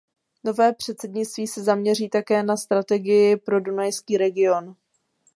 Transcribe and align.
Nové 0.43 0.73
předsednictví 0.73 1.47
se 1.47 1.63
zaměří 1.63 2.09
také 2.09 2.43
na 2.43 2.57
strategii 2.57 3.37
pro 3.37 3.59
dunajský 3.59 4.17
region. 4.17 4.75